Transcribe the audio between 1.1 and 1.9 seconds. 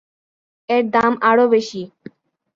আরও বেশি।